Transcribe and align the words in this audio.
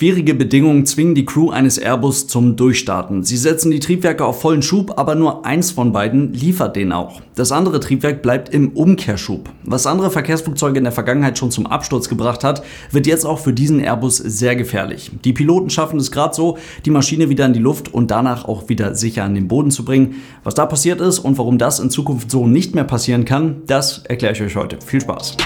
Schwierige 0.00 0.34
Bedingungen 0.34 0.86
zwingen 0.86 1.14
die 1.14 1.26
Crew 1.26 1.50
eines 1.50 1.76
Airbus 1.76 2.26
zum 2.26 2.56
Durchstarten. 2.56 3.22
Sie 3.22 3.36
setzen 3.36 3.70
die 3.70 3.80
Triebwerke 3.80 4.24
auf 4.24 4.40
vollen 4.40 4.62
Schub, 4.62 4.94
aber 4.96 5.14
nur 5.14 5.44
eins 5.44 5.72
von 5.72 5.92
beiden 5.92 6.32
liefert 6.32 6.74
den 6.74 6.90
auch. 6.90 7.20
Das 7.34 7.52
andere 7.52 7.80
Triebwerk 7.80 8.22
bleibt 8.22 8.48
im 8.48 8.70
Umkehrschub. 8.70 9.50
Was 9.62 9.86
andere 9.86 10.10
Verkehrsflugzeuge 10.10 10.78
in 10.78 10.84
der 10.84 10.92
Vergangenheit 10.94 11.36
schon 11.36 11.50
zum 11.50 11.66
Absturz 11.66 12.08
gebracht 12.08 12.44
hat, 12.44 12.62
wird 12.90 13.06
jetzt 13.06 13.26
auch 13.26 13.40
für 13.40 13.52
diesen 13.52 13.78
Airbus 13.78 14.16
sehr 14.16 14.56
gefährlich. 14.56 15.10
Die 15.22 15.34
Piloten 15.34 15.68
schaffen 15.68 16.00
es 16.00 16.10
gerade 16.10 16.34
so, 16.34 16.56
die 16.86 16.90
Maschine 16.90 17.28
wieder 17.28 17.44
in 17.44 17.52
die 17.52 17.58
Luft 17.58 17.92
und 17.92 18.10
danach 18.10 18.46
auch 18.46 18.70
wieder 18.70 18.94
sicher 18.94 19.24
an 19.24 19.34
den 19.34 19.48
Boden 19.48 19.70
zu 19.70 19.84
bringen. 19.84 20.14
Was 20.44 20.54
da 20.54 20.64
passiert 20.64 21.02
ist 21.02 21.18
und 21.18 21.36
warum 21.36 21.58
das 21.58 21.78
in 21.78 21.90
Zukunft 21.90 22.30
so 22.30 22.46
nicht 22.46 22.74
mehr 22.74 22.84
passieren 22.84 23.26
kann, 23.26 23.64
das 23.66 23.98
erkläre 24.08 24.32
ich 24.32 24.40
euch 24.40 24.56
heute. 24.56 24.78
Viel 24.82 25.02
Spaß! 25.02 25.36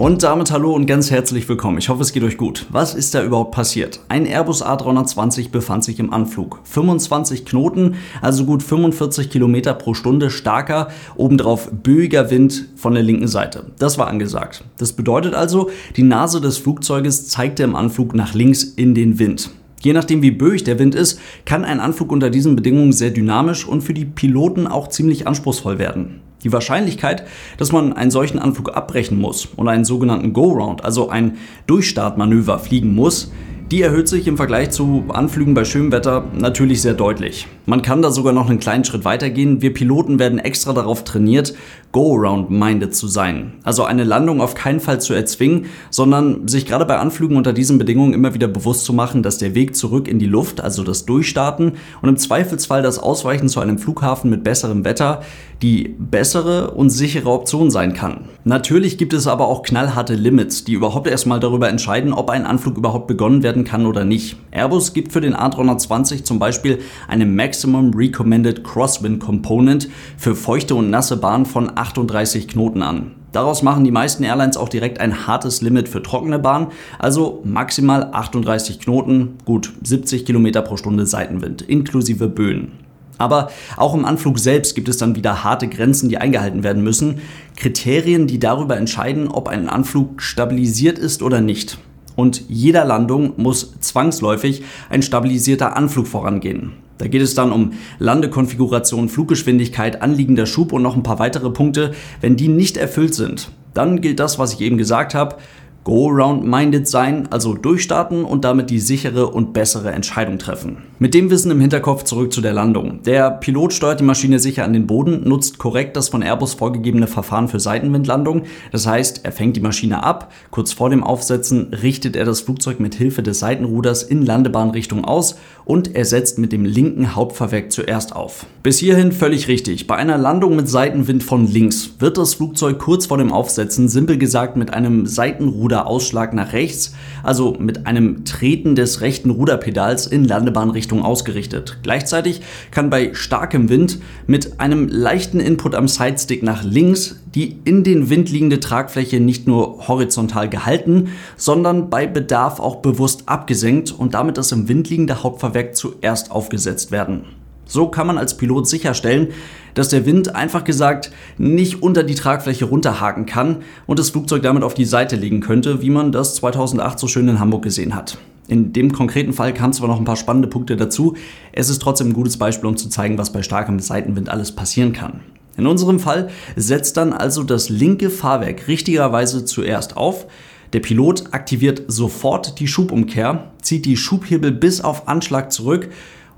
Und 0.00 0.22
damit 0.22 0.50
hallo 0.50 0.72
und 0.72 0.86
ganz 0.86 1.10
herzlich 1.10 1.46
willkommen. 1.46 1.76
Ich 1.76 1.90
hoffe, 1.90 2.00
es 2.00 2.14
geht 2.14 2.22
euch 2.22 2.38
gut. 2.38 2.64
Was 2.70 2.94
ist 2.94 3.14
da 3.14 3.22
überhaupt 3.22 3.50
passiert? 3.50 4.00
Ein 4.08 4.24
Airbus 4.24 4.64
A320 4.64 5.50
befand 5.50 5.84
sich 5.84 5.98
im 5.98 6.10
Anflug. 6.10 6.60
25 6.64 7.44
Knoten, 7.44 7.96
also 8.22 8.46
gut 8.46 8.62
45 8.62 9.28
Kilometer 9.28 9.74
pro 9.74 9.92
Stunde 9.92 10.30
starker, 10.30 10.88
obendrauf 11.16 11.70
böiger 11.70 12.30
Wind 12.30 12.70
von 12.76 12.94
der 12.94 13.02
linken 13.02 13.28
Seite. 13.28 13.72
Das 13.78 13.98
war 13.98 14.06
angesagt. 14.06 14.64
Das 14.78 14.94
bedeutet 14.94 15.34
also, 15.34 15.68
die 15.96 16.02
Nase 16.02 16.40
des 16.40 16.56
Flugzeuges 16.56 17.28
zeigte 17.28 17.62
im 17.62 17.76
Anflug 17.76 18.14
nach 18.14 18.32
links 18.32 18.64
in 18.64 18.94
den 18.94 19.18
Wind. 19.18 19.50
Je 19.82 19.92
nachdem, 19.92 20.22
wie 20.22 20.30
böig 20.30 20.64
der 20.64 20.78
Wind 20.78 20.94
ist, 20.94 21.20
kann 21.44 21.62
ein 21.62 21.78
Anflug 21.78 22.10
unter 22.10 22.30
diesen 22.30 22.56
Bedingungen 22.56 22.94
sehr 22.94 23.10
dynamisch 23.10 23.66
und 23.66 23.82
für 23.82 23.92
die 23.92 24.06
Piloten 24.06 24.66
auch 24.66 24.88
ziemlich 24.88 25.26
anspruchsvoll 25.26 25.78
werden. 25.78 26.22
Die 26.42 26.52
Wahrscheinlichkeit, 26.52 27.24
dass 27.58 27.72
man 27.72 27.92
einen 27.92 28.10
solchen 28.10 28.38
Anflug 28.38 28.74
abbrechen 28.74 29.20
muss 29.20 29.46
und 29.56 29.68
einen 29.68 29.84
sogenannten 29.84 30.32
Go-Round, 30.32 30.84
also 30.84 31.10
ein 31.10 31.36
Durchstartmanöver 31.66 32.58
fliegen 32.58 32.94
muss, 32.94 33.32
die 33.70 33.82
erhöht 33.82 34.08
sich 34.08 34.26
im 34.26 34.36
Vergleich 34.36 34.70
zu 34.70 35.04
Anflügen 35.08 35.54
bei 35.54 35.64
schönem 35.64 35.92
Wetter 35.92 36.24
natürlich 36.34 36.82
sehr 36.82 36.94
deutlich. 36.94 37.46
Man 37.70 37.82
kann 37.82 38.02
da 38.02 38.10
sogar 38.10 38.32
noch 38.32 38.50
einen 38.50 38.58
kleinen 38.58 38.82
Schritt 38.82 39.04
weitergehen. 39.04 39.62
Wir 39.62 39.72
Piloten 39.72 40.18
werden 40.18 40.40
extra 40.40 40.72
darauf 40.72 41.04
trainiert, 41.04 41.54
Go-Around-minded 41.92 42.92
zu 42.92 43.06
sein. 43.06 43.52
Also 43.62 43.84
eine 43.84 44.02
Landung 44.02 44.40
auf 44.40 44.54
keinen 44.54 44.80
Fall 44.80 45.00
zu 45.00 45.14
erzwingen, 45.14 45.66
sondern 45.88 46.48
sich 46.48 46.66
gerade 46.66 46.84
bei 46.84 46.98
Anflügen 46.98 47.36
unter 47.36 47.52
diesen 47.52 47.78
Bedingungen 47.78 48.12
immer 48.12 48.34
wieder 48.34 48.48
bewusst 48.48 48.84
zu 48.84 48.92
machen, 48.92 49.22
dass 49.22 49.38
der 49.38 49.54
Weg 49.54 49.76
zurück 49.76 50.08
in 50.08 50.18
die 50.18 50.26
Luft, 50.26 50.60
also 50.60 50.82
das 50.82 51.06
Durchstarten 51.06 51.74
und 52.02 52.08
im 52.08 52.16
Zweifelsfall 52.16 52.82
das 52.82 52.98
Ausweichen 52.98 53.48
zu 53.48 53.60
einem 53.60 53.78
Flughafen 53.78 54.30
mit 54.30 54.42
besserem 54.42 54.84
Wetter, 54.84 55.22
die 55.62 55.94
bessere 55.96 56.72
und 56.72 56.90
sichere 56.90 57.30
Option 57.30 57.70
sein 57.70 57.92
kann. 57.92 58.22
Natürlich 58.44 58.98
gibt 58.98 59.12
es 59.12 59.26
aber 59.26 59.46
auch 59.46 59.62
knallharte 59.62 60.14
Limits, 60.14 60.64
die 60.64 60.72
überhaupt 60.72 61.06
erstmal 61.06 61.38
darüber 61.38 61.68
entscheiden, 61.68 62.12
ob 62.12 62.30
ein 62.30 62.46
Anflug 62.46 62.78
überhaupt 62.78 63.06
begonnen 63.06 63.42
werden 63.42 63.64
kann 63.64 63.86
oder 63.86 64.04
nicht. 64.04 64.36
Airbus 64.50 64.92
gibt 64.92 65.12
für 65.12 65.20
den 65.20 65.36
A320 65.36 66.24
zum 66.24 66.38
Beispiel 66.38 66.78
eine 67.08 67.26
Maximum 67.60 67.92
Recommended 67.92 68.64
Crosswind 68.64 69.20
Component 69.20 69.86
für 70.16 70.34
feuchte 70.34 70.74
und 70.74 70.88
nasse 70.88 71.18
Bahnen 71.18 71.44
von 71.44 71.70
38 71.74 72.48
Knoten 72.48 72.82
an. 72.82 73.10
Daraus 73.32 73.62
machen 73.62 73.84
die 73.84 73.90
meisten 73.90 74.24
Airlines 74.24 74.56
auch 74.56 74.70
direkt 74.70 74.98
ein 74.98 75.26
hartes 75.26 75.60
Limit 75.60 75.86
für 75.86 76.02
trockene 76.02 76.38
Bahnen, 76.38 76.68
also 76.98 77.42
maximal 77.44 78.08
38 78.12 78.80
Knoten, 78.80 79.34
gut 79.44 79.72
70 79.84 80.24
Kilometer 80.24 80.62
pro 80.62 80.78
Stunde 80.78 81.04
Seitenwind, 81.04 81.60
inklusive 81.60 82.28
Böen. 82.28 82.72
Aber 83.18 83.50
auch 83.76 83.92
im 83.92 84.06
Anflug 84.06 84.38
selbst 84.38 84.74
gibt 84.74 84.88
es 84.88 84.96
dann 84.96 85.14
wieder 85.14 85.44
harte 85.44 85.68
Grenzen, 85.68 86.08
die 86.08 86.16
eingehalten 86.16 86.62
werden 86.62 86.82
müssen. 86.82 87.20
Kriterien, 87.56 88.26
die 88.26 88.38
darüber 88.38 88.78
entscheiden, 88.78 89.28
ob 89.28 89.48
ein 89.48 89.68
Anflug 89.68 90.22
stabilisiert 90.22 90.98
ist 90.98 91.22
oder 91.22 91.42
nicht. 91.42 91.76
Und 92.16 92.42
jeder 92.48 92.86
Landung 92.86 93.34
muss 93.36 93.78
zwangsläufig 93.80 94.62
ein 94.88 95.02
stabilisierter 95.02 95.76
Anflug 95.76 96.06
vorangehen. 96.06 96.72
Da 97.00 97.08
geht 97.08 97.22
es 97.22 97.34
dann 97.34 97.50
um 97.50 97.72
Landekonfiguration, 97.98 99.08
Fluggeschwindigkeit, 99.08 100.02
anliegender 100.02 100.44
Schub 100.44 100.70
und 100.70 100.82
noch 100.82 100.96
ein 100.96 101.02
paar 101.02 101.18
weitere 101.18 101.48
Punkte. 101.48 101.92
Wenn 102.20 102.36
die 102.36 102.48
nicht 102.48 102.76
erfüllt 102.76 103.14
sind, 103.14 103.50
dann 103.72 104.02
gilt 104.02 104.20
das, 104.20 104.38
was 104.38 104.52
ich 104.52 104.60
eben 104.60 104.76
gesagt 104.76 105.14
habe. 105.14 105.36
Go-Round-minded 105.84 106.86
sein, 106.86 107.28
also 107.30 107.54
durchstarten 107.54 108.24
und 108.24 108.44
damit 108.44 108.68
die 108.70 108.80
sichere 108.80 109.28
und 109.28 109.52
bessere 109.52 109.92
Entscheidung 109.92 110.38
treffen. 110.38 110.78
Mit 110.98 111.14
dem 111.14 111.30
Wissen 111.30 111.50
im 111.50 111.60
Hinterkopf 111.60 112.04
zurück 112.04 112.30
zu 112.32 112.42
der 112.42 112.52
Landung. 112.52 113.02
Der 113.04 113.30
Pilot 113.30 113.72
steuert 113.72 114.00
die 114.00 114.04
Maschine 114.04 114.38
sicher 114.38 114.64
an 114.64 114.74
den 114.74 114.86
Boden, 114.86 115.26
nutzt 115.26 115.56
korrekt 115.56 115.96
das 115.96 116.10
von 116.10 116.22
Airbus 116.22 116.52
vorgegebene 116.52 117.06
Verfahren 117.06 117.48
für 117.48 117.58
Seitenwindlandung. 117.58 118.42
Das 118.72 118.86
heißt, 118.86 119.24
er 119.24 119.32
fängt 119.32 119.56
die 119.56 119.62
Maschine 119.62 120.02
ab, 120.02 120.30
kurz 120.50 120.74
vor 120.74 120.90
dem 120.90 121.02
Aufsetzen 121.02 121.72
richtet 121.72 122.16
er 122.16 122.26
das 122.26 122.42
Flugzeug 122.42 122.80
mit 122.80 122.94
Hilfe 122.94 123.22
des 123.22 123.38
Seitenruders 123.38 124.02
in 124.02 124.26
Landebahnrichtung 124.26 125.06
aus 125.06 125.36
und 125.64 125.94
er 125.94 126.04
setzt 126.04 126.38
mit 126.38 126.52
dem 126.52 126.66
linken 126.66 127.14
Hauptfahrwerk 127.14 127.72
zuerst 127.72 128.14
auf. 128.14 128.44
Bis 128.62 128.78
hierhin 128.78 129.12
völlig 129.12 129.48
richtig. 129.48 129.86
Bei 129.86 129.96
einer 129.96 130.18
Landung 130.18 130.54
mit 130.56 130.68
Seitenwind 130.68 131.22
von 131.22 131.46
links 131.46 131.94
wird 131.98 132.18
das 132.18 132.34
Flugzeug 132.34 132.78
kurz 132.78 133.06
vor 133.06 133.16
dem 133.16 133.32
Aufsetzen 133.32 133.88
simpel 133.88 134.18
gesagt 134.18 134.56
mit 134.56 134.74
einem 134.74 135.06
Seitenruder 135.06 135.79
Ruderausschlag 135.80 136.32
nach 136.32 136.52
rechts, 136.52 136.94
also 137.22 137.56
mit 137.58 137.86
einem 137.86 138.24
Treten 138.24 138.74
des 138.74 139.00
rechten 139.00 139.30
Ruderpedals 139.30 140.06
in 140.06 140.24
Landebahnrichtung 140.24 141.02
ausgerichtet. 141.02 141.78
Gleichzeitig 141.82 142.40
kann 142.70 142.90
bei 142.90 143.14
starkem 143.14 143.68
Wind 143.68 143.98
mit 144.26 144.60
einem 144.60 144.88
leichten 144.88 145.40
Input 145.40 145.74
am 145.74 145.88
Sidestick 145.88 146.42
nach 146.42 146.62
links 146.62 147.16
die 147.34 147.60
in 147.64 147.84
den 147.84 148.10
Wind 148.10 148.28
liegende 148.28 148.58
Tragfläche 148.58 149.20
nicht 149.20 149.46
nur 149.46 149.86
horizontal 149.86 150.48
gehalten, 150.48 151.10
sondern 151.36 151.88
bei 151.88 152.08
Bedarf 152.08 152.58
auch 152.58 152.76
bewusst 152.76 153.28
abgesenkt 153.28 153.92
und 153.92 154.14
damit 154.14 154.36
das 154.36 154.50
im 154.50 154.66
Wind 154.66 154.90
liegende 154.90 155.22
Hauptfahrwerk 155.22 155.76
zuerst 155.76 156.32
aufgesetzt 156.32 156.90
werden. 156.90 157.39
So 157.70 157.86
kann 157.86 158.08
man 158.08 158.18
als 158.18 158.36
Pilot 158.36 158.66
sicherstellen, 158.66 159.28
dass 159.74 159.88
der 159.88 160.04
Wind 160.04 160.34
einfach 160.34 160.64
gesagt 160.64 161.12
nicht 161.38 161.82
unter 161.82 162.02
die 162.02 162.16
Tragfläche 162.16 162.64
runterhaken 162.64 163.26
kann 163.26 163.58
und 163.86 164.00
das 164.00 164.10
Flugzeug 164.10 164.42
damit 164.42 164.64
auf 164.64 164.74
die 164.74 164.84
Seite 164.84 165.14
legen 165.14 165.40
könnte, 165.40 165.80
wie 165.80 165.90
man 165.90 166.10
das 166.10 166.34
2008 166.34 166.98
so 166.98 167.06
schön 167.06 167.28
in 167.28 167.38
Hamburg 167.38 167.62
gesehen 167.62 167.94
hat. 167.94 168.18
In 168.48 168.72
dem 168.72 168.90
konkreten 168.90 169.32
Fall 169.32 169.54
kamen 169.54 169.72
zwar 169.72 169.86
noch 169.86 170.00
ein 170.00 170.04
paar 170.04 170.16
spannende 170.16 170.48
Punkte 170.48 170.76
dazu, 170.76 171.14
es 171.52 171.70
ist 171.70 171.80
trotzdem 171.80 172.08
ein 172.08 172.14
gutes 172.14 172.36
Beispiel, 172.36 172.68
um 172.68 172.76
zu 172.76 172.88
zeigen, 172.88 173.16
was 173.16 173.32
bei 173.32 173.44
starkem 173.44 173.78
Seitenwind 173.78 174.28
alles 174.28 174.50
passieren 174.50 174.92
kann. 174.92 175.20
In 175.56 175.68
unserem 175.68 176.00
Fall 176.00 176.28
setzt 176.56 176.96
dann 176.96 177.12
also 177.12 177.44
das 177.44 177.68
linke 177.68 178.10
Fahrwerk 178.10 178.66
richtigerweise 178.66 179.44
zuerst 179.44 179.96
auf, 179.96 180.26
der 180.72 180.80
Pilot 180.80 181.32
aktiviert 181.32 181.82
sofort 181.86 182.58
die 182.58 182.66
Schubumkehr, 182.66 183.52
zieht 183.62 183.86
die 183.86 183.96
Schubhebel 183.96 184.50
bis 184.50 184.80
auf 184.80 185.06
Anschlag 185.06 185.52
zurück 185.52 185.88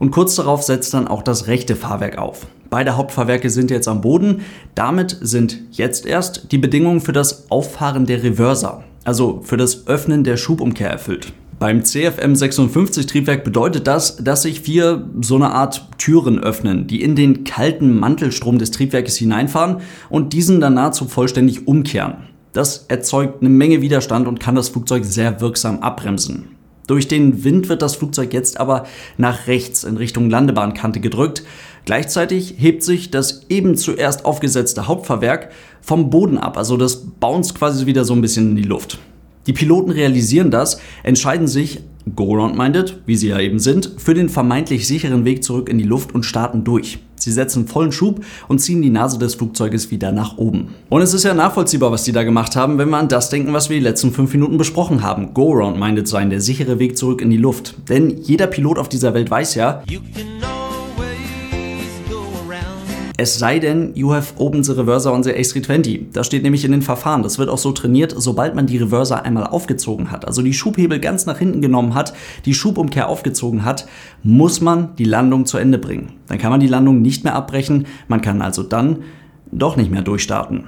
und 0.02 0.10
kurz 0.10 0.34
darauf 0.34 0.64
setzt 0.64 0.92
dann 0.94 1.06
auch 1.06 1.22
das 1.22 1.46
rechte 1.46 1.76
Fahrwerk 1.76 2.18
auf. 2.18 2.48
Beide 2.70 2.96
Hauptfahrwerke 2.96 3.50
sind 3.50 3.70
jetzt 3.70 3.86
am 3.86 4.00
Boden. 4.00 4.40
Damit 4.74 5.16
sind 5.20 5.60
jetzt 5.70 6.06
erst 6.06 6.50
die 6.50 6.58
Bedingungen 6.58 7.00
für 7.00 7.12
das 7.12 7.48
Auffahren 7.52 8.04
der 8.06 8.24
Reverser, 8.24 8.82
also 9.04 9.42
für 9.44 9.56
das 9.56 9.86
Öffnen 9.86 10.24
der 10.24 10.36
Schubumkehr 10.36 10.90
erfüllt. 10.90 11.32
Beim 11.60 11.84
CFM 11.84 12.34
56 12.34 13.06
Triebwerk 13.06 13.44
bedeutet 13.44 13.86
das, 13.86 14.16
dass 14.16 14.42
sich 14.42 14.62
vier 14.62 15.08
so 15.20 15.36
eine 15.36 15.52
Art 15.52 15.86
Türen 15.98 16.40
öffnen, 16.40 16.88
die 16.88 17.00
in 17.00 17.14
den 17.14 17.44
kalten 17.44 17.96
Mantelstrom 17.96 18.58
des 18.58 18.72
Triebwerkes 18.72 19.16
hineinfahren 19.18 19.76
und 20.10 20.32
diesen 20.32 20.60
dann 20.60 20.74
nahezu 20.74 21.04
vollständig 21.04 21.68
umkehren. 21.68 22.24
Das 22.52 22.86
erzeugt 22.88 23.40
eine 23.40 23.50
Menge 23.50 23.82
Widerstand 23.82 24.26
und 24.26 24.40
kann 24.40 24.56
das 24.56 24.70
Flugzeug 24.70 25.04
sehr 25.04 25.40
wirksam 25.40 25.78
abbremsen. 25.78 26.56
Durch 26.86 27.08
den 27.08 27.44
Wind 27.44 27.68
wird 27.68 27.82
das 27.82 27.96
Flugzeug 27.96 28.32
jetzt 28.32 28.58
aber 28.58 28.86
nach 29.16 29.46
rechts 29.46 29.84
in 29.84 29.96
Richtung 29.96 30.30
Landebahnkante 30.30 31.00
gedrückt. 31.00 31.44
Gleichzeitig 31.84 32.56
hebt 32.58 32.82
sich 32.82 33.10
das 33.10 33.42
eben 33.48 33.76
zuerst 33.76 34.24
aufgesetzte 34.24 34.86
Hauptfahrwerk 34.86 35.50
vom 35.80 36.10
Boden 36.10 36.38
ab, 36.38 36.56
also 36.56 36.76
das 36.76 36.96
bounced 36.96 37.56
quasi 37.56 37.86
wieder 37.86 38.04
so 38.04 38.14
ein 38.14 38.20
bisschen 38.20 38.50
in 38.50 38.56
die 38.56 38.62
Luft. 38.62 38.98
Die 39.46 39.52
Piloten 39.52 39.90
realisieren 39.90 40.50
das, 40.50 40.80
entscheiden 41.02 41.48
sich, 41.48 41.80
go-round-minded, 42.14 43.02
wie 43.06 43.16
sie 43.16 43.28
ja 43.28 43.40
eben 43.40 43.58
sind, 43.58 43.92
für 43.98 44.14
den 44.14 44.28
vermeintlich 44.28 44.86
sicheren 44.86 45.24
Weg 45.24 45.42
zurück 45.44 45.68
in 45.68 45.78
die 45.78 45.84
Luft 45.84 46.14
und 46.14 46.24
starten 46.24 46.64
durch. 46.64 46.98
Sie 47.16 47.30
setzen 47.30 47.68
vollen 47.68 47.92
Schub 47.92 48.24
und 48.48 48.58
ziehen 48.58 48.82
die 48.82 48.90
Nase 48.90 49.18
des 49.18 49.36
Flugzeuges 49.36 49.90
wieder 49.92 50.10
nach 50.10 50.38
oben. 50.38 50.74
Und 50.88 51.02
es 51.02 51.14
ist 51.14 51.24
ja 51.24 51.34
nachvollziehbar, 51.34 51.92
was 51.92 52.02
die 52.02 52.12
da 52.12 52.24
gemacht 52.24 52.56
haben, 52.56 52.78
wenn 52.78 52.90
wir 52.90 52.98
an 52.98 53.08
das 53.08 53.30
denken, 53.30 53.52
was 53.52 53.70
wir 53.70 53.76
die 53.76 53.84
letzten 53.84 54.12
fünf 54.12 54.32
Minuten 54.32 54.58
besprochen 54.58 55.02
haben. 55.02 55.32
Go-Round-Minded 55.32 56.08
sein, 56.08 56.30
der 56.30 56.40
sichere 56.40 56.80
Weg 56.80 56.96
zurück 56.96 57.20
in 57.20 57.30
die 57.30 57.36
Luft. 57.36 57.76
Denn 57.88 58.18
jeder 58.22 58.48
Pilot 58.48 58.78
auf 58.78 58.88
dieser 58.88 59.14
Welt 59.14 59.30
weiß 59.30 59.54
ja, 59.54 59.84
es 63.22 63.38
sei 63.38 63.60
denn, 63.60 63.92
you 63.94 64.12
have 64.12 64.34
opened 64.36 64.66
the 64.66 64.72
reverser 64.72 65.12
on 65.12 65.22
the 65.22 65.30
A320. 65.30 66.06
Das 66.12 66.26
steht 66.26 66.42
nämlich 66.42 66.64
in 66.64 66.72
den 66.72 66.82
Verfahren. 66.82 67.22
Das 67.22 67.38
wird 67.38 67.48
auch 67.48 67.58
so 67.58 67.70
trainiert, 67.70 68.12
sobald 68.16 68.56
man 68.56 68.66
die 68.66 68.78
Reverser 68.78 69.24
einmal 69.24 69.46
aufgezogen 69.46 70.10
hat, 70.10 70.26
also 70.26 70.42
die 70.42 70.52
Schubhebel 70.52 70.98
ganz 70.98 71.24
nach 71.24 71.38
hinten 71.38 71.62
genommen 71.62 71.94
hat, 71.94 72.14
die 72.46 72.52
Schubumkehr 72.52 73.08
aufgezogen 73.08 73.64
hat, 73.64 73.86
muss 74.24 74.60
man 74.60 74.96
die 74.96 75.04
Landung 75.04 75.46
zu 75.46 75.56
Ende 75.56 75.78
bringen. 75.78 76.14
Dann 76.26 76.38
kann 76.38 76.50
man 76.50 76.58
die 76.58 76.66
Landung 76.66 77.00
nicht 77.00 77.22
mehr 77.22 77.36
abbrechen, 77.36 77.86
man 78.08 78.22
kann 78.22 78.42
also 78.42 78.64
dann 78.64 78.98
doch 79.52 79.76
nicht 79.76 79.92
mehr 79.92 80.02
durchstarten. 80.02 80.64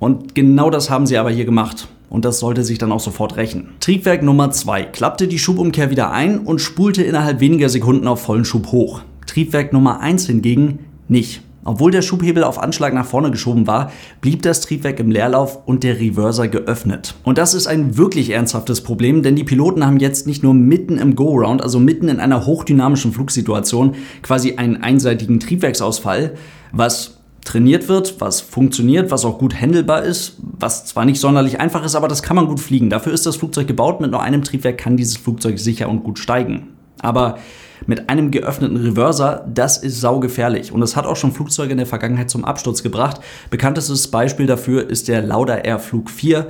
Und 0.00 0.34
genau 0.34 0.70
das 0.70 0.90
haben 0.90 1.06
sie 1.06 1.16
aber 1.16 1.30
hier 1.30 1.44
gemacht. 1.44 1.86
Und 2.10 2.24
das 2.24 2.40
sollte 2.40 2.64
sich 2.64 2.78
dann 2.78 2.90
auch 2.90 3.00
sofort 3.00 3.36
rächen. 3.36 3.68
Triebwerk 3.78 4.24
Nummer 4.24 4.50
2 4.50 4.82
klappte 4.82 5.28
die 5.28 5.38
Schubumkehr 5.38 5.90
wieder 5.90 6.10
ein 6.10 6.40
und 6.40 6.60
spulte 6.60 7.04
innerhalb 7.04 7.38
weniger 7.38 7.68
Sekunden 7.68 8.08
auf 8.08 8.22
vollen 8.22 8.44
Schub 8.44 8.72
hoch. 8.72 9.02
Triebwerk 9.26 9.72
Nummer 9.72 10.00
1 10.00 10.26
hingegen 10.26 10.80
nicht. 11.06 11.42
Obwohl 11.68 11.90
der 11.90 12.00
Schubhebel 12.00 12.44
auf 12.44 12.58
Anschlag 12.58 12.94
nach 12.94 13.04
vorne 13.04 13.30
geschoben 13.30 13.66
war, 13.66 13.92
blieb 14.22 14.40
das 14.40 14.62
Triebwerk 14.62 15.00
im 15.00 15.10
Leerlauf 15.10 15.66
und 15.66 15.84
der 15.84 16.00
Reverser 16.00 16.48
geöffnet. 16.48 17.14
Und 17.24 17.36
das 17.36 17.52
ist 17.52 17.66
ein 17.66 17.98
wirklich 17.98 18.30
ernsthaftes 18.30 18.80
Problem, 18.80 19.22
denn 19.22 19.36
die 19.36 19.44
Piloten 19.44 19.84
haben 19.84 19.98
jetzt 19.98 20.26
nicht 20.26 20.42
nur 20.42 20.54
mitten 20.54 20.96
im 20.96 21.14
Go-Round, 21.14 21.60
also 21.60 21.78
mitten 21.78 22.08
in 22.08 22.20
einer 22.20 22.46
hochdynamischen 22.46 23.12
Flugsituation, 23.12 23.96
quasi 24.22 24.54
einen 24.56 24.82
einseitigen 24.82 25.40
Triebwerksausfall, 25.40 26.36
was 26.72 27.18
trainiert 27.44 27.86
wird, 27.86 28.18
was 28.18 28.40
funktioniert, 28.40 29.10
was 29.10 29.26
auch 29.26 29.38
gut 29.38 29.54
handelbar 29.60 30.04
ist, 30.04 30.38
was 30.58 30.86
zwar 30.86 31.04
nicht 31.04 31.20
sonderlich 31.20 31.60
einfach 31.60 31.84
ist, 31.84 31.96
aber 31.96 32.08
das 32.08 32.22
kann 32.22 32.36
man 32.36 32.46
gut 32.46 32.60
fliegen. 32.60 32.88
Dafür 32.88 33.12
ist 33.12 33.26
das 33.26 33.36
Flugzeug 33.36 33.66
gebaut. 33.66 34.00
Mit 34.00 34.10
nur 34.10 34.22
einem 34.22 34.42
Triebwerk 34.42 34.78
kann 34.78 34.96
dieses 34.96 35.18
Flugzeug 35.18 35.58
sicher 35.58 35.90
und 35.90 36.02
gut 36.02 36.18
steigen. 36.18 36.68
Aber 37.00 37.36
mit 37.86 38.08
einem 38.08 38.30
geöffneten 38.30 38.76
Reverser, 38.76 39.46
das 39.52 39.78
ist 39.78 40.00
saugefährlich. 40.00 40.72
Und 40.72 40.82
es 40.82 40.96
hat 40.96 41.06
auch 41.06 41.16
schon 41.16 41.32
Flugzeuge 41.32 41.72
in 41.72 41.78
der 41.78 41.86
Vergangenheit 41.86 42.30
zum 42.30 42.44
Absturz 42.44 42.82
gebracht. 42.82 43.20
Bekanntestes 43.50 44.08
Beispiel 44.08 44.46
dafür 44.46 44.88
ist 44.88 45.08
der 45.08 45.22
Lauda 45.22 45.56
Air 45.56 45.78
Flug 45.78 46.10
4 46.10 46.48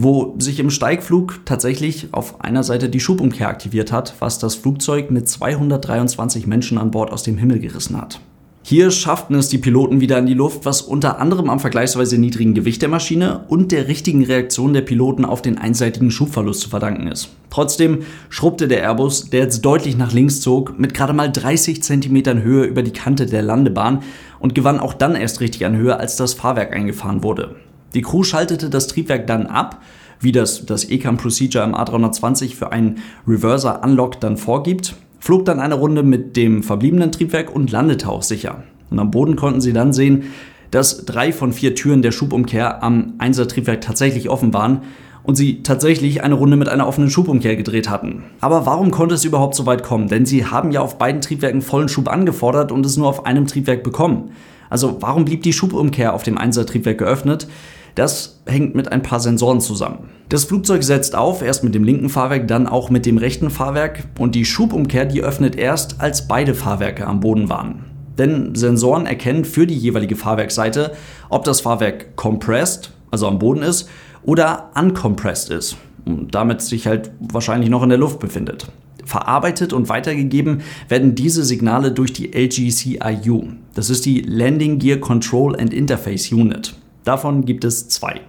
wo 0.00 0.36
sich 0.38 0.60
im 0.60 0.70
Steigflug 0.70 1.40
tatsächlich 1.44 2.06
auf 2.12 2.40
einer 2.40 2.62
Seite 2.62 2.88
die 2.88 3.00
Schubumkehr 3.00 3.48
aktiviert 3.48 3.90
hat, 3.90 4.14
was 4.20 4.38
das 4.38 4.54
Flugzeug 4.54 5.10
mit 5.10 5.28
223 5.28 6.46
Menschen 6.46 6.78
an 6.78 6.92
Bord 6.92 7.10
aus 7.10 7.24
dem 7.24 7.36
Himmel 7.36 7.58
gerissen 7.58 8.00
hat. 8.00 8.20
Hier 8.68 8.90
schafften 8.90 9.34
es 9.34 9.48
die 9.48 9.56
Piloten 9.56 10.02
wieder 10.02 10.18
in 10.18 10.26
die 10.26 10.34
Luft, 10.34 10.66
was 10.66 10.82
unter 10.82 11.18
anderem 11.18 11.48
am 11.48 11.58
vergleichsweise 11.58 12.18
niedrigen 12.18 12.52
Gewicht 12.52 12.82
der 12.82 12.90
Maschine 12.90 13.46
und 13.48 13.72
der 13.72 13.88
richtigen 13.88 14.22
Reaktion 14.22 14.74
der 14.74 14.82
Piloten 14.82 15.24
auf 15.24 15.40
den 15.40 15.56
einseitigen 15.56 16.10
Schubverlust 16.10 16.60
zu 16.60 16.68
verdanken 16.68 17.06
ist. 17.06 17.30
Trotzdem 17.48 18.00
schrubbte 18.28 18.68
der 18.68 18.82
Airbus, 18.82 19.30
der 19.30 19.40
jetzt 19.40 19.62
deutlich 19.62 19.96
nach 19.96 20.12
links 20.12 20.42
zog, 20.42 20.78
mit 20.78 20.92
gerade 20.92 21.14
mal 21.14 21.32
30 21.32 21.82
cm 21.82 22.42
Höhe 22.42 22.64
über 22.64 22.82
die 22.82 22.92
Kante 22.92 23.24
der 23.24 23.40
Landebahn 23.40 24.02
und 24.38 24.54
gewann 24.54 24.80
auch 24.80 24.92
dann 24.92 25.14
erst 25.14 25.40
richtig 25.40 25.64
an 25.64 25.74
Höhe, 25.74 25.98
als 25.98 26.16
das 26.16 26.34
Fahrwerk 26.34 26.76
eingefahren 26.76 27.22
wurde. 27.22 27.56
Die 27.94 28.02
Crew 28.02 28.22
schaltete 28.22 28.68
das 28.68 28.86
Triebwerk 28.86 29.26
dann 29.26 29.46
ab, 29.46 29.80
wie 30.20 30.32
das 30.32 30.66
das 30.66 30.84
ECAM 30.84 31.16
Procedure 31.16 31.64
im 31.64 31.74
A320 31.74 32.54
für 32.54 32.70
einen 32.70 32.98
Reverser 33.26 33.82
Unlock 33.82 34.20
dann 34.20 34.36
vorgibt 34.36 34.94
flog 35.18 35.44
dann 35.44 35.60
eine 35.60 35.74
Runde 35.74 36.02
mit 36.02 36.36
dem 36.36 36.62
verbliebenen 36.62 37.12
Triebwerk 37.12 37.54
und 37.54 37.70
landete 37.70 38.08
auch 38.08 38.22
sicher. 38.22 38.62
Und 38.90 38.98
am 38.98 39.10
Boden 39.10 39.36
konnten 39.36 39.60
sie 39.60 39.72
dann 39.72 39.92
sehen, 39.92 40.24
dass 40.70 41.04
drei 41.04 41.32
von 41.32 41.52
vier 41.52 41.74
Türen 41.74 42.02
der 42.02 42.12
Schubumkehr 42.12 42.82
am 42.82 43.14
Einser-Triebwerk 43.18 43.80
tatsächlich 43.80 44.28
offen 44.28 44.52
waren 44.52 44.82
und 45.22 45.34
sie 45.34 45.62
tatsächlich 45.62 46.22
eine 46.22 46.34
Runde 46.34 46.56
mit 46.56 46.68
einer 46.68 46.86
offenen 46.86 47.10
Schubumkehr 47.10 47.56
gedreht 47.56 47.90
hatten. 47.90 48.24
Aber 48.40 48.66
warum 48.66 48.90
konnte 48.90 49.14
es 49.14 49.24
überhaupt 49.24 49.54
so 49.54 49.66
weit 49.66 49.82
kommen? 49.82 50.08
Denn 50.08 50.26
sie 50.26 50.46
haben 50.46 50.70
ja 50.70 50.80
auf 50.80 50.98
beiden 50.98 51.20
Triebwerken 51.20 51.62
vollen 51.62 51.88
Schub 51.88 52.08
angefordert 52.08 52.72
und 52.72 52.86
es 52.86 52.96
nur 52.96 53.08
auf 53.08 53.26
einem 53.26 53.46
Triebwerk 53.46 53.82
bekommen. 53.82 54.30
Also 54.70 54.98
warum 55.00 55.24
blieb 55.24 55.42
die 55.42 55.52
Schubumkehr 55.52 56.14
auf 56.14 56.22
dem 56.22 56.38
Einser-Triebwerk 56.38 56.98
geöffnet? 56.98 57.48
Das 57.98 58.38
hängt 58.46 58.76
mit 58.76 58.92
ein 58.92 59.02
paar 59.02 59.18
Sensoren 59.18 59.60
zusammen. 59.60 60.08
Das 60.28 60.44
Flugzeug 60.44 60.84
setzt 60.84 61.16
auf, 61.16 61.42
erst 61.42 61.64
mit 61.64 61.74
dem 61.74 61.82
linken 61.82 62.08
Fahrwerk, 62.08 62.46
dann 62.46 62.68
auch 62.68 62.90
mit 62.90 63.06
dem 63.06 63.18
rechten 63.18 63.50
Fahrwerk 63.50 64.04
und 64.20 64.36
die 64.36 64.44
Schubumkehr, 64.44 65.04
die 65.04 65.22
öffnet 65.22 65.56
erst, 65.56 66.00
als 66.00 66.28
beide 66.28 66.54
Fahrwerke 66.54 67.08
am 67.08 67.18
Boden 67.18 67.48
waren. 67.48 67.86
Denn 68.16 68.54
Sensoren 68.54 69.04
erkennen 69.04 69.44
für 69.44 69.66
die 69.66 69.76
jeweilige 69.76 70.14
Fahrwerkseite, 70.14 70.92
ob 71.28 71.42
das 71.42 71.62
Fahrwerk 71.62 72.14
compressed, 72.14 72.92
also 73.10 73.26
am 73.26 73.40
Boden 73.40 73.62
ist, 73.62 73.88
oder 74.22 74.70
uncompressed 74.76 75.50
ist 75.50 75.76
und 76.04 76.32
damit 76.32 76.62
sich 76.62 76.86
halt 76.86 77.10
wahrscheinlich 77.18 77.68
noch 77.68 77.82
in 77.82 77.88
der 77.88 77.98
Luft 77.98 78.20
befindet. 78.20 78.70
Verarbeitet 79.06 79.72
und 79.72 79.88
weitergegeben 79.88 80.60
werden 80.88 81.16
diese 81.16 81.42
Signale 81.42 81.90
durch 81.90 82.12
die 82.12 82.30
LGCIU. 82.30 83.48
Das 83.74 83.90
ist 83.90 84.06
die 84.06 84.20
Landing 84.20 84.78
Gear 84.78 84.98
Control 84.98 85.58
and 85.58 85.74
Interface 85.74 86.30
Unit. 86.30 86.76
Davon 87.04 87.44
gibt 87.44 87.64
es 87.64 87.88
zwei. 87.88 88.20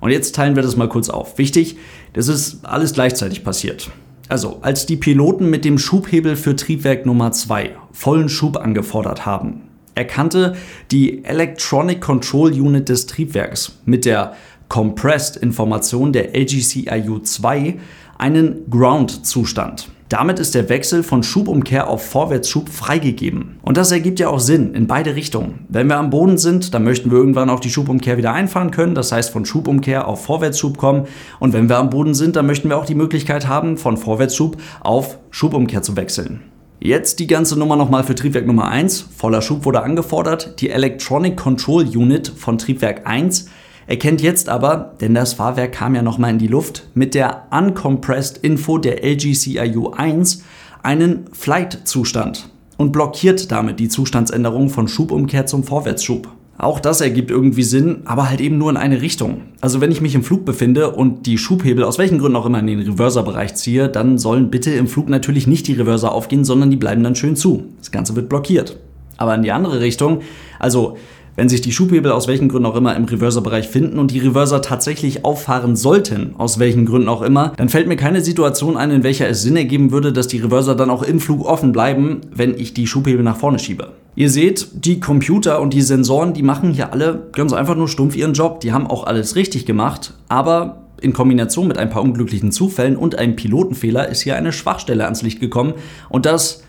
Und 0.00 0.10
jetzt 0.10 0.34
teilen 0.34 0.56
wir 0.56 0.62
das 0.62 0.76
mal 0.76 0.88
kurz 0.88 1.08
auf. 1.08 1.38
Wichtig, 1.38 1.76
das 2.12 2.28
ist 2.28 2.64
alles 2.64 2.92
gleichzeitig 2.92 3.44
passiert. 3.44 3.90
Also, 4.28 4.58
als 4.62 4.86
die 4.86 4.96
Piloten 4.96 5.50
mit 5.50 5.64
dem 5.64 5.78
Schubhebel 5.78 6.36
für 6.36 6.56
Triebwerk 6.56 7.06
Nummer 7.06 7.32
2 7.32 7.76
vollen 7.92 8.28
Schub 8.28 8.56
angefordert 8.56 9.24
haben, 9.24 9.62
erkannte 9.94 10.56
die 10.90 11.24
Electronic 11.24 12.00
Control 12.00 12.52
Unit 12.52 12.88
des 12.88 13.06
Triebwerks 13.06 13.78
mit 13.84 14.04
der 14.04 14.34
Compressed-Information 14.68 16.12
der 16.12 16.36
LGCIU 16.36 17.20
2 17.20 17.76
einen 18.18 18.68
Ground-Zustand. 18.68 19.90
Damit 20.08 20.38
ist 20.38 20.54
der 20.54 20.68
Wechsel 20.68 21.02
von 21.02 21.24
Schubumkehr 21.24 21.88
auf 21.88 22.06
Vorwärtsschub 22.06 22.68
freigegeben. 22.68 23.58
Und 23.62 23.76
das 23.76 23.90
ergibt 23.90 24.20
ja 24.20 24.28
auch 24.28 24.38
Sinn 24.38 24.72
in 24.72 24.86
beide 24.86 25.16
Richtungen. 25.16 25.66
Wenn 25.68 25.88
wir 25.88 25.96
am 25.96 26.10
Boden 26.10 26.38
sind, 26.38 26.74
dann 26.74 26.84
möchten 26.84 27.10
wir 27.10 27.18
irgendwann 27.18 27.50
auch 27.50 27.58
die 27.58 27.70
Schubumkehr 27.70 28.16
wieder 28.16 28.32
einfahren 28.32 28.70
können, 28.70 28.94
das 28.94 29.10
heißt 29.10 29.30
von 29.30 29.44
Schubumkehr 29.44 30.06
auf 30.06 30.24
Vorwärtsschub 30.24 30.78
kommen. 30.78 31.06
Und 31.40 31.52
wenn 31.52 31.68
wir 31.68 31.78
am 31.78 31.90
Boden 31.90 32.14
sind, 32.14 32.36
dann 32.36 32.46
möchten 32.46 32.68
wir 32.68 32.78
auch 32.78 32.86
die 32.86 32.94
Möglichkeit 32.94 33.48
haben, 33.48 33.76
von 33.78 33.96
Vorwärtsschub 33.96 34.58
auf 34.80 35.18
Schubumkehr 35.30 35.82
zu 35.82 35.96
wechseln. 35.96 36.42
Jetzt 36.78 37.18
die 37.18 37.26
ganze 37.26 37.58
Nummer 37.58 37.74
nochmal 37.74 38.04
für 38.04 38.14
Triebwerk 38.14 38.46
Nummer 38.46 38.68
1. 38.68 39.08
Voller 39.16 39.42
Schub 39.42 39.64
wurde 39.64 39.82
angefordert. 39.82 40.60
Die 40.60 40.70
Electronic 40.70 41.36
Control 41.36 41.84
Unit 41.84 42.28
von 42.28 42.58
Triebwerk 42.58 43.08
1 43.08 43.48
erkennt 43.86 44.20
jetzt 44.20 44.48
aber, 44.48 44.94
denn 45.00 45.14
das 45.14 45.34
Fahrwerk 45.34 45.72
kam 45.72 45.94
ja 45.94 46.02
nochmal 46.02 46.30
in 46.30 46.38
die 46.38 46.48
Luft, 46.48 46.88
mit 46.94 47.14
der 47.14 47.46
Uncompressed 47.50 48.38
Info 48.38 48.78
der 48.78 49.04
LGCIU 49.04 49.90
1 49.90 50.42
einen 50.82 51.26
Flight-Zustand 51.32 52.48
und 52.76 52.92
blockiert 52.92 53.50
damit 53.50 53.80
die 53.80 53.88
Zustandsänderung 53.88 54.68
von 54.68 54.88
Schubumkehr 54.88 55.46
zum 55.46 55.64
Vorwärtsschub. 55.64 56.28
Auch 56.58 56.80
das 56.80 57.02
ergibt 57.02 57.30
irgendwie 57.30 57.62
Sinn, 57.62 57.98
aber 58.06 58.30
halt 58.30 58.40
eben 58.40 58.56
nur 58.56 58.70
in 58.70 58.78
eine 58.78 59.02
Richtung. 59.02 59.42
Also 59.60 59.82
wenn 59.82 59.92
ich 59.92 60.00
mich 60.00 60.14
im 60.14 60.22
Flug 60.22 60.46
befinde 60.46 60.90
und 60.90 61.26
die 61.26 61.36
Schubhebel 61.36 61.84
aus 61.84 61.98
welchen 61.98 62.18
Gründen 62.18 62.36
auch 62.36 62.46
immer 62.46 62.60
in 62.60 62.66
den 62.66 62.80
Reverser-Bereich 62.80 63.54
ziehe, 63.56 63.90
dann 63.90 64.16
sollen 64.16 64.50
bitte 64.50 64.70
im 64.70 64.86
Flug 64.86 65.10
natürlich 65.10 65.46
nicht 65.46 65.66
die 65.66 65.74
Reverser 65.74 66.12
aufgehen, 66.12 66.44
sondern 66.44 66.70
die 66.70 66.76
bleiben 66.76 67.04
dann 67.04 67.14
schön 67.14 67.36
zu. 67.36 67.66
Das 67.78 67.90
Ganze 67.90 68.16
wird 68.16 68.30
blockiert. 68.30 68.78
Aber 69.18 69.34
in 69.34 69.42
die 69.42 69.52
andere 69.52 69.80
Richtung, 69.80 70.22
also 70.58 70.96
wenn 71.36 71.48
sich 71.48 71.60
die 71.60 71.72
Schubhebel 71.72 72.10
aus 72.10 72.26
welchen 72.26 72.48
Gründen 72.48 72.66
auch 72.66 72.76
immer 72.76 72.96
im 72.96 73.04
Reverser-Bereich 73.04 73.68
finden 73.68 73.98
und 73.98 74.10
die 74.10 74.18
Reverser 74.18 74.62
tatsächlich 74.62 75.24
auffahren 75.24 75.76
sollten, 75.76 76.34
aus 76.38 76.58
welchen 76.58 76.86
Gründen 76.86 77.08
auch 77.08 77.22
immer, 77.22 77.52
dann 77.56 77.68
fällt 77.68 77.86
mir 77.86 77.96
keine 77.96 78.22
Situation 78.22 78.76
ein, 78.76 78.90
in 78.90 79.02
welcher 79.02 79.28
es 79.28 79.42
Sinn 79.42 79.56
ergeben 79.56 79.92
würde, 79.92 80.12
dass 80.12 80.28
die 80.28 80.38
Reverser 80.38 80.74
dann 80.74 80.90
auch 80.90 81.02
im 81.02 81.20
Flug 81.20 81.44
offen 81.44 81.72
bleiben, 81.72 82.22
wenn 82.34 82.58
ich 82.58 82.74
die 82.74 82.86
Schubhebel 82.86 83.22
nach 83.22 83.36
vorne 83.36 83.58
schiebe. 83.58 83.92
Ihr 84.14 84.30
seht, 84.30 84.68
die 84.72 84.98
Computer 84.98 85.60
und 85.60 85.74
die 85.74 85.82
Sensoren, 85.82 86.32
die 86.32 86.42
machen 86.42 86.72
hier 86.72 86.92
alle 86.92 87.28
ganz 87.32 87.52
einfach 87.52 87.76
nur 87.76 87.86
stumpf 87.86 88.16
ihren 88.16 88.32
Job. 88.32 88.60
Die 88.60 88.72
haben 88.72 88.86
auch 88.86 89.04
alles 89.04 89.36
richtig 89.36 89.66
gemacht, 89.66 90.14
aber 90.28 90.86
in 91.02 91.12
Kombination 91.12 91.68
mit 91.68 91.76
ein 91.76 91.90
paar 91.90 92.02
unglücklichen 92.02 92.50
Zufällen 92.50 92.96
und 92.96 93.18
einem 93.18 93.36
Pilotenfehler 93.36 94.08
ist 94.08 94.22
hier 94.22 94.36
eine 94.36 94.52
Schwachstelle 94.52 95.04
ans 95.04 95.20
Licht 95.20 95.40
gekommen 95.40 95.74
und 96.08 96.24
das 96.24 96.62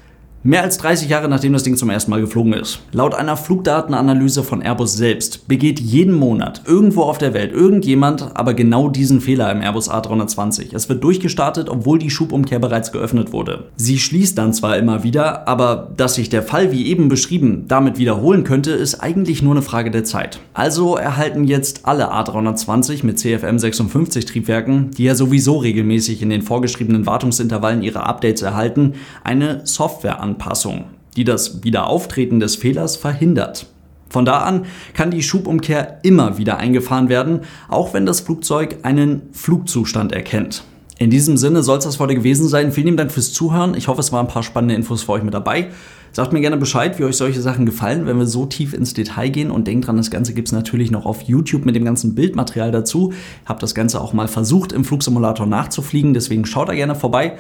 Mehr 0.48 0.64
als 0.64 0.78
30 0.78 1.10
Jahre 1.10 1.28
nachdem 1.28 1.52
das 1.52 1.64
Ding 1.64 1.76
zum 1.76 1.90
ersten 1.90 2.10
Mal 2.10 2.22
geflogen 2.22 2.54
ist. 2.54 2.80
Laut 2.94 3.14
einer 3.14 3.36
Flugdatenanalyse 3.36 4.44
von 4.44 4.62
Airbus 4.62 4.94
selbst 4.94 5.46
begeht 5.50 5.78
jeden 5.82 6.14
Monat 6.14 6.62
irgendwo 6.66 7.02
auf 7.02 7.18
der 7.18 7.34
Welt 7.34 7.52
irgendjemand 7.52 8.32
aber 8.34 8.54
genau 8.54 8.88
diesen 8.88 9.20
Fehler 9.20 9.52
im 9.52 9.60
Airbus 9.60 9.92
A320. 9.92 10.74
Es 10.74 10.88
wird 10.88 11.04
durchgestartet, 11.04 11.68
obwohl 11.68 12.00
die 12.00 12.10
Schubumkehr 12.10 12.60
bereits 12.60 12.94
geöffnet 12.94 13.34
wurde. 13.34 13.66
Sie 13.76 14.00
schließt 14.00 14.38
dann 14.38 14.54
zwar 14.54 14.78
immer 14.78 15.04
wieder, 15.04 15.50
aber 15.50 15.92
dass 15.98 16.16
sich 16.16 16.30
der 16.30 16.44
Fall 16.44 16.72
wie 16.72 16.88
eben 16.88 17.10
beschrieben 17.10 17.66
damit 17.68 17.98
wiederholen 17.98 18.46
könnte, 18.46 18.72
ist 18.72 19.02
eigentlich 19.02 19.42
nur 19.42 19.52
eine 19.52 19.62
Frage 19.62 19.92
der 19.92 20.06
Zeit. 20.06 20.40
Also 20.54 20.96
erhalten 20.96 21.44
jetzt 21.44 21.82
alle 21.84 22.14
A320 22.14 23.06
mit 23.06 23.20
CFM 23.20 23.60
56 23.60 24.24
Triebwerken, 24.24 24.92
die 24.92 25.04
ja 25.04 25.16
sowieso 25.16 25.58
regelmäßig 25.58 26.22
in 26.22 26.30
den 26.30 26.42
vorgeschriebenen 26.42 27.06
Wartungsintervallen 27.06 27.84
ihre 27.84 28.06
Updates 28.06 28.44
erhalten, 28.44 28.94
eine 29.26 29.66
Software 29.66 30.22
an 30.22 30.37
Anpassung, 30.38 30.86
die 31.16 31.24
das 31.24 31.64
Wiederauftreten 31.64 32.40
des 32.40 32.56
Fehlers 32.56 32.96
verhindert. 32.96 33.66
Von 34.10 34.24
da 34.24 34.40
an 34.40 34.66
kann 34.94 35.12
die 35.12 35.24
Schubumkehr 35.24 36.00
immer 36.04 36.38
wieder 36.38 36.58
eingefahren 36.58 37.10
werden, 37.10 37.42
auch 37.68 37.94
wenn 37.94 38.06
das 38.06 38.22
Flugzeug 38.22 38.78
einen 38.84 39.24
Flugzustand 39.34 40.12
erkennt. 40.12 40.64
In 41.00 41.10
diesem 41.10 41.38
Sinne 41.38 41.62
soll 41.62 41.80
es 41.80 41.84
das 41.84 42.00
heute 42.00 42.16
gewesen 42.16 42.48
sein. 42.48 42.72
Vielen 42.72 42.86
lieben 42.86 42.98
Dank 42.98 43.12
fürs 43.12 43.34
Zuhören. 43.34 43.76
Ich 43.76 43.88
hoffe, 43.88 44.00
es 44.00 44.12
waren 44.12 44.26
ein 44.26 44.32
paar 44.32 44.44
spannende 44.44 44.76
Infos 44.76 45.04
für 45.04 45.12
euch 45.12 45.24
mit 45.24 45.34
dabei. 45.34 45.70
Sagt 46.12 46.34
mir 46.34 46.42
gerne 46.42 46.58
Bescheid, 46.58 46.98
wie 46.98 47.04
euch 47.04 47.18
solche 47.18 47.42
Sachen 47.42 47.68
gefallen, 47.68 48.08
wenn 48.08 48.18
wir 48.18 48.26
so 48.26 48.48
tief 48.48 48.74
ins 48.74 48.96
Detail 48.96 49.30
gehen. 49.30 49.52
Und 49.52 49.68
denkt 49.68 49.86
dran, 49.86 49.98
das 49.98 50.10
Ganze 50.10 50.34
gibt 50.34 50.48
es 50.48 50.54
natürlich 50.54 50.90
noch 50.90 51.06
auf 51.06 51.22
YouTube 51.24 51.66
mit 51.66 51.76
dem 51.76 51.86
ganzen 51.86 52.16
Bildmaterial 52.16 52.72
dazu. 52.72 53.14
Hab 53.46 53.60
das 53.60 53.76
Ganze 53.76 54.02
auch 54.02 54.14
mal 54.14 54.28
versucht, 54.28 54.72
im 54.72 54.86
Flugsimulator 54.86 55.46
nachzufliegen. 55.46 56.16
Deswegen 56.16 56.46
schaut 56.48 56.70
da 56.70 56.74
gerne 56.74 56.96
vorbei. 56.96 57.38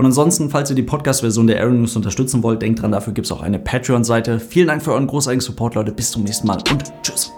Und 0.00 0.06
ansonsten, 0.06 0.48
falls 0.48 0.70
ihr 0.70 0.76
die 0.76 0.82
Podcast-Version 0.82 1.46
der 1.46 1.58
Aero 1.58 1.72
News 1.72 1.94
unterstützen 1.94 2.42
wollt, 2.42 2.62
denkt 2.62 2.80
dran, 2.80 2.90
dafür 2.90 3.12
gibt 3.12 3.26
es 3.26 3.32
auch 3.32 3.42
eine 3.42 3.58
Patreon-Seite. 3.58 4.40
Vielen 4.40 4.68
Dank 4.68 4.82
für 4.82 4.92
euren 4.92 5.06
großartigen 5.06 5.42
Support, 5.42 5.74
Leute. 5.74 5.92
Bis 5.92 6.10
zum 6.10 6.22
nächsten 6.22 6.46
Mal 6.46 6.56
und 6.70 6.84
tschüss. 7.02 7.30